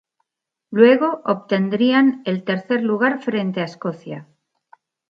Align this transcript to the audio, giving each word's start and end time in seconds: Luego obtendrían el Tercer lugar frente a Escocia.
Luego 0.71 1.21
obtendrían 1.25 2.23
el 2.25 2.43
Tercer 2.43 2.81
lugar 2.81 3.21
frente 3.21 3.61
a 3.61 3.65
Escocia. 3.65 4.27